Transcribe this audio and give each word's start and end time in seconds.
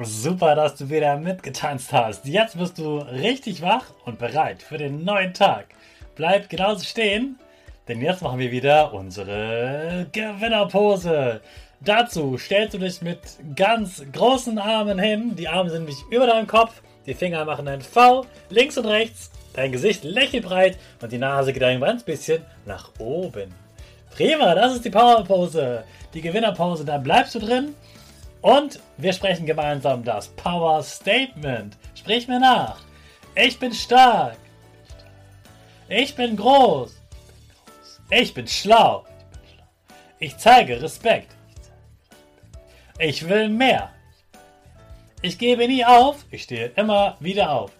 Super, 0.00 0.54
dass 0.54 0.76
du 0.76 0.88
wieder 0.90 1.16
mitgetanzt 1.16 1.92
hast. 1.92 2.24
Jetzt 2.24 2.56
bist 2.56 2.78
du 2.78 2.98
richtig 2.98 3.62
wach 3.62 3.84
und 4.04 4.16
bereit 4.16 4.62
für 4.62 4.78
den 4.78 5.04
neuen 5.04 5.34
Tag. 5.34 5.66
Bleib 6.14 6.48
genauso 6.48 6.84
stehen, 6.84 7.36
denn 7.88 8.00
jetzt 8.00 8.22
machen 8.22 8.38
wir 8.38 8.52
wieder 8.52 8.94
unsere 8.94 10.06
Gewinnerpose. 10.12 11.40
Dazu 11.80 12.38
stellst 12.38 12.74
du 12.74 12.78
dich 12.78 13.02
mit 13.02 13.18
ganz 13.56 14.04
großen 14.12 14.56
Armen 14.60 15.00
hin. 15.00 15.34
Die 15.34 15.48
Arme 15.48 15.68
sind 15.68 15.86
nicht 15.86 16.04
über 16.12 16.28
deinem 16.28 16.46
Kopf. 16.46 16.80
Die 17.04 17.14
Finger 17.14 17.44
machen 17.44 17.66
ein 17.66 17.82
V 17.82 18.24
links 18.50 18.78
und 18.78 18.86
rechts. 18.86 19.32
Dein 19.54 19.72
Gesicht 19.72 20.04
lächelt 20.04 20.44
breit 20.44 20.78
und 21.02 21.10
die 21.10 21.18
Nase 21.18 21.52
geht 21.52 21.64
ein 21.64 21.80
ganz 21.80 22.04
bisschen 22.04 22.44
nach 22.66 22.92
oben. 23.00 23.52
Prima, 24.14 24.54
das 24.54 24.74
ist 24.74 24.84
die 24.84 24.90
Powerpose. 24.90 25.82
Die 26.14 26.20
Gewinnerpose, 26.20 26.84
da 26.84 26.98
bleibst 26.98 27.34
du 27.34 27.40
drin 27.40 27.74
und 28.42 28.80
wir 28.96 29.12
sprechen 29.12 29.46
gemeinsam 29.46 30.04
das 30.04 30.28
Power 30.28 30.82
Statement. 30.82 31.76
Sprich 31.94 32.28
mir 32.28 32.40
nach. 32.40 32.78
Ich 33.34 33.58
bin 33.58 33.72
stark. 33.72 34.36
Ich 35.88 36.14
bin 36.14 36.36
groß. 36.36 36.96
Ich 38.10 38.34
bin 38.34 38.46
schlau. 38.46 39.04
Ich 40.18 40.36
zeige 40.36 40.80
Respekt. 40.82 41.34
Ich 42.98 43.28
will 43.28 43.48
mehr. 43.48 43.90
Ich 45.22 45.38
gebe 45.38 45.66
nie 45.66 45.84
auf. 45.84 46.24
Ich 46.30 46.44
stehe 46.44 46.72
immer 46.76 47.16
wieder 47.20 47.50
auf. 47.50 47.72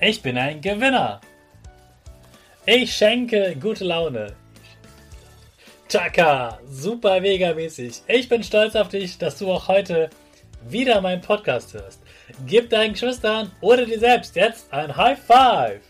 Ich 0.00 0.22
bin 0.22 0.38
ein 0.38 0.60
Gewinner. 0.60 1.20
Ich 2.66 2.94
schenke 2.94 3.56
gute 3.56 3.84
Laune. 3.84 4.34
Chaka, 5.90 6.60
super 6.70 7.20
mega 7.20 7.52
mäßig. 7.52 8.02
Ich 8.06 8.28
bin 8.28 8.44
stolz 8.44 8.76
auf 8.76 8.90
dich, 8.90 9.18
dass 9.18 9.38
du 9.38 9.50
auch 9.50 9.66
heute 9.66 10.08
wieder 10.68 11.00
meinen 11.00 11.20
Podcast 11.20 11.74
hörst. 11.74 12.00
Gib 12.46 12.70
deinen 12.70 12.92
Geschwistern 12.92 13.50
oder 13.60 13.84
dir 13.84 13.98
selbst 13.98 14.36
jetzt 14.36 14.72
ein 14.72 14.96
High 14.96 15.18
Five. 15.18 15.80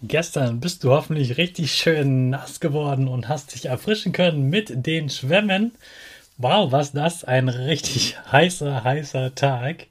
Gestern 0.00 0.60
bist 0.60 0.84
du 0.84 0.90
hoffentlich 0.90 1.38
richtig 1.38 1.72
schön 1.72 2.30
nass 2.30 2.60
geworden 2.60 3.08
und 3.08 3.28
hast 3.28 3.52
dich 3.52 3.66
erfrischen 3.66 4.12
können 4.12 4.48
mit 4.48 4.86
den 4.86 5.10
Schwämmen. 5.10 5.72
Wow, 6.38 6.70
was 6.70 6.92
das 6.92 7.24
ein 7.24 7.48
richtig 7.48 8.16
heißer, 8.30 8.84
heißer 8.84 9.34
Tag. 9.34 9.88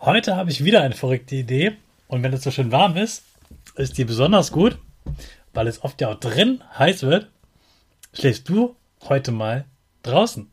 Heute 0.00 0.34
habe 0.34 0.50
ich 0.50 0.64
wieder 0.64 0.82
eine 0.82 0.96
verrückte 0.96 1.36
Idee 1.36 1.76
und 2.08 2.24
wenn 2.24 2.32
es 2.32 2.42
so 2.42 2.50
schön 2.50 2.72
warm 2.72 2.96
ist, 2.96 3.22
ist 3.76 3.98
die 3.98 4.04
besonders 4.04 4.50
gut, 4.50 4.78
weil 5.54 5.68
es 5.68 5.84
oft 5.84 6.00
ja 6.00 6.08
auch 6.08 6.18
drin 6.18 6.60
heiß 6.76 7.04
wird 7.04 7.28
schläfst 8.16 8.48
du 8.48 8.76
heute 9.08 9.32
mal 9.32 9.64
draußen? 10.02 10.50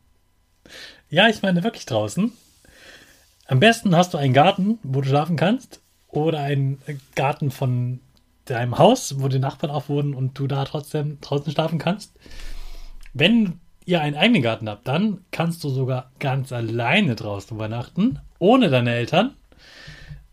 Ja, 1.09 1.29
ich 1.29 1.41
meine 1.41 1.63
wirklich 1.63 1.85
draußen. 1.85 2.31
Am 3.47 3.59
besten 3.59 3.95
hast 3.95 4.13
du 4.13 4.17
einen 4.17 4.33
Garten, 4.33 4.79
wo 4.83 5.01
du 5.01 5.09
schlafen 5.09 5.35
kannst, 5.35 5.79
oder 6.07 6.39
einen 6.39 6.79
Garten 7.15 7.51
von 7.51 7.99
deinem 8.45 8.77
Haus, 8.77 9.19
wo 9.19 9.27
die 9.27 9.39
Nachbarn 9.39 9.71
auch 9.71 9.89
wohnen 9.89 10.13
und 10.13 10.37
du 10.37 10.47
da 10.47 10.63
trotzdem 10.65 11.19
draußen 11.21 11.51
schlafen 11.51 11.79
kannst. 11.79 12.13
Wenn 13.13 13.59
ihr 13.85 14.01
einen 14.01 14.15
eigenen 14.15 14.41
Garten 14.41 14.69
habt, 14.69 14.87
dann 14.87 15.21
kannst 15.31 15.63
du 15.63 15.69
sogar 15.69 16.11
ganz 16.19 16.51
alleine 16.51 17.15
draußen 17.15 17.55
übernachten, 17.55 18.19
ohne 18.39 18.69
deine 18.69 18.93
Eltern. 18.93 19.35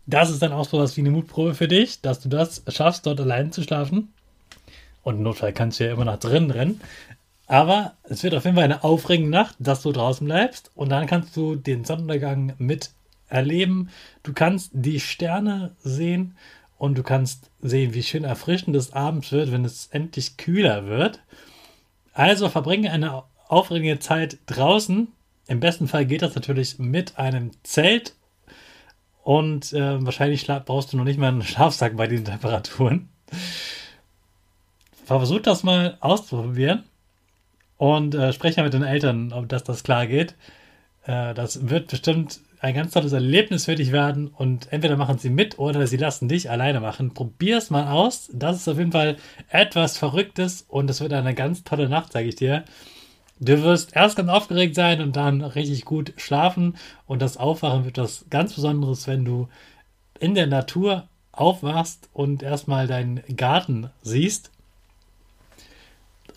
Das 0.05 0.29
ist 0.29 0.41
dann 0.41 0.53
auch 0.53 0.67
so 0.67 0.79
was 0.79 0.97
wie 0.97 1.01
eine 1.01 1.11
Mutprobe 1.11 1.53
für 1.53 1.67
dich, 1.67 2.01
dass 2.01 2.19
du 2.19 2.29
das 2.29 2.63
schaffst, 2.67 3.05
dort 3.05 3.19
allein 3.19 3.51
zu 3.51 3.63
schlafen. 3.63 4.13
Und 5.03 5.15
im 5.15 5.23
Notfall 5.23 5.53
kannst 5.53 5.79
du 5.79 5.85
ja 5.85 5.93
immer 5.93 6.05
nach 6.05 6.19
drinnen 6.19 6.51
rennen. 6.51 6.81
Aber 7.51 7.95
es 8.03 8.23
wird 8.23 8.33
auf 8.33 8.45
jeden 8.45 8.55
Fall 8.55 8.63
eine 8.63 8.85
aufregende 8.85 9.29
Nacht, 9.29 9.57
dass 9.59 9.81
du 9.81 9.91
draußen 9.91 10.25
bleibst 10.25 10.71
und 10.73 10.87
dann 10.87 11.05
kannst 11.05 11.35
du 11.35 11.55
den 11.55 11.83
Sonnenuntergang 11.83 12.53
mit 12.59 12.91
erleben. 13.27 13.89
Du 14.23 14.31
kannst 14.31 14.71
die 14.73 15.01
Sterne 15.01 15.75
sehen 15.83 16.37
und 16.77 16.97
du 16.97 17.03
kannst 17.03 17.49
sehen, 17.61 17.93
wie 17.93 18.03
schön 18.03 18.23
erfrischend 18.23 18.77
es 18.77 18.93
abends 18.93 19.33
wird, 19.33 19.51
wenn 19.51 19.65
es 19.65 19.87
endlich 19.87 20.37
kühler 20.37 20.85
wird. 20.85 21.19
Also 22.13 22.47
verbringe 22.47 22.89
eine 22.89 23.23
aufregende 23.49 23.99
Zeit 23.99 24.37
draußen. 24.45 25.09
Im 25.49 25.59
besten 25.59 25.89
Fall 25.89 26.05
geht 26.05 26.21
das 26.21 26.35
natürlich 26.35 26.79
mit 26.79 27.19
einem 27.19 27.51
Zelt 27.63 28.15
und 29.23 29.73
äh, 29.73 30.05
wahrscheinlich 30.05 30.47
brauchst 30.47 30.93
du 30.93 30.97
noch 30.97 31.03
nicht 31.03 31.19
mal 31.19 31.27
einen 31.27 31.43
Schlafsack 31.43 31.97
bei 31.97 32.07
diesen 32.07 32.23
Temperaturen. 32.23 33.09
Versuch 35.03 35.41
das 35.41 35.63
mal 35.63 35.97
auszuprobieren 35.99 36.85
und 37.81 38.13
äh, 38.13 38.31
spreche 38.31 38.59
mal 38.59 38.65
mit 38.65 38.75
den 38.75 38.83
Eltern, 38.83 39.33
ob 39.33 39.49
das, 39.49 39.63
das 39.63 39.81
klar 39.81 40.05
geht. 40.05 40.35
Äh, 41.03 41.33
das 41.33 41.67
wird 41.67 41.87
bestimmt 41.87 42.39
ein 42.59 42.75
ganz 42.75 42.93
tolles 42.93 43.11
Erlebnis 43.11 43.65
für 43.65 43.73
dich 43.73 43.91
werden 43.91 44.27
und 44.27 44.71
entweder 44.71 44.97
machen 44.97 45.17
sie 45.17 45.31
mit 45.31 45.57
oder 45.57 45.87
sie 45.87 45.97
lassen 45.97 46.29
dich 46.29 46.51
alleine 46.51 46.79
machen. 46.79 47.15
Probier 47.15 47.57
es 47.57 47.71
mal 47.71 47.87
aus. 47.87 48.29
Das 48.33 48.57
ist 48.57 48.67
auf 48.67 48.77
jeden 48.77 48.91
Fall 48.91 49.17
etwas 49.49 49.97
Verrücktes 49.97 50.63
und 50.67 50.91
es 50.91 51.01
wird 51.01 51.11
eine 51.11 51.33
ganz 51.33 51.63
tolle 51.63 51.89
Nacht, 51.89 52.13
sage 52.13 52.27
ich 52.27 52.35
dir. 52.35 52.65
Du 53.39 53.63
wirst 53.63 53.95
erst 53.95 54.15
ganz 54.15 54.29
aufgeregt 54.29 54.75
sein 54.75 55.01
und 55.01 55.15
dann 55.15 55.41
richtig 55.41 55.83
gut 55.83 56.13
schlafen 56.17 56.75
und 57.07 57.19
das 57.19 57.37
Aufwachen 57.37 57.83
wird 57.83 57.97
was 57.97 58.27
ganz 58.29 58.53
Besonderes, 58.53 59.07
wenn 59.07 59.25
du 59.25 59.47
in 60.19 60.35
der 60.35 60.45
Natur 60.45 61.07
aufwachst 61.31 62.09
und 62.13 62.43
erstmal 62.43 62.85
deinen 62.85 63.23
Garten 63.35 63.89
siehst 64.03 64.51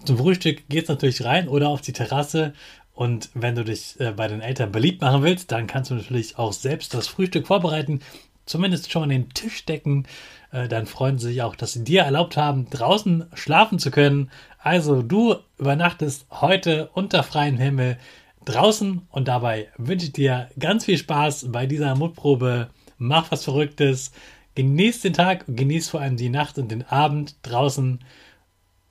zum 0.04 0.18
Frühstück 0.18 0.68
geht 0.68 0.84
es 0.84 0.88
natürlich 0.88 1.24
rein 1.24 1.48
oder 1.48 1.68
auf 1.68 1.80
die 1.80 1.92
Terrasse. 1.92 2.52
Und 2.94 3.30
wenn 3.34 3.54
du 3.54 3.64
dich 3.64 3.98
äh, 3.98 4.12
bei 4.12 4.28
den 4.28 4.40
Eltern 4.40 4.70
beliebt 4.70 5.00
machen 5.02 5.22
willst, 5.22 5.50
dann 5.50 5.66
kannst 5.66 5.90
du 5.90 5.94
natürlich 5.94 6.38
auch 6.38 6.52
selbst 6.52 6.94
das 6.94 7.08
Frühstück 7.08 7.46
vorbereiten. 7.46 8.00
Zumindest 8.46 8.92
schon 8.92 9.04
an 9.04 9.08
den 9.08 9.30
Tisch 9.30 9.64
decken. 9.64 10.06
Äh, 10.52 10.68
dann 10.68 10.86
freuen 10.86 11.18
sie 11.18 11.28
sich 11.28 11.42
auch, 11.42 11.56
dass 11.56 11.72
sie 11.72 11.82
dir 11.82 12.02
erlaubt 12.02 12.36
haben, 12.36 12.70
draußen 12.70 13.26
schlafen 13.34 13.78
zu 13.78 13.90
können. 13.90 14.30
Also 14.58 15.02
du 15.02 15.36
übernachtest 15.58 16.26
heute 16.30 16.88
unter 16.94 17.22
freiem 17.22 17.58
Himmel 17.58 17.98
draußen 18.44 19.02
und 19.10 19.28
dabei 19.28 19.68
wünsche 19.76 20.06
ich 20.06 20.12
dir 20.12 20.48
ganz 20.58 20.84
viel 20.84 20.98
Spaß 20.98 21.46
bei 21.50 21.66
dieser 21.66 21.96
Mutprobe. 21.96 22.68
Mach 22.98 23.30
was 23.30 23.44
Verrücktes. 23.44 24.12
Genieß 24.54 25.00
den 25.00 25.14
Tag 25.14 25.48
und 25.48 25.56
genieß 25.56 25.88
vor 25.88 26.00
allem 26.00 26.16
die 26.16 26.28
Nacht 26.28 26.58
und 26.58 26.70
den 26.70 26.84
Abend 26.84 27.34
draußen 27.42 27.98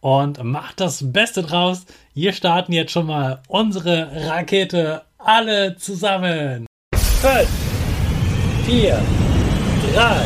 und 0.03 0.43
macht 0.43 0.81
das 0.81 1.13
Beste 1.13 1.43
draus. 1.43 1.85
Wir 2.13 2.33
starten 2.33 2.73
jetzt 2.73 2.91
schon 2.91 3.07
mal 3.07 3.41
unsere 3.47 4.27
Rakete 4.27 5.03
alle 5.17 5.77
zusammen. 5.77 6.67
5, 6.93 7.47
4, 8.65 9.01
3, 9.93 10.25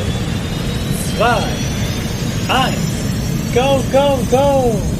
2, 1.18 1.28
1, 2.50 2.76
go, 3.54 3.84
go, 3.92 4.18
go! 4.32 4.97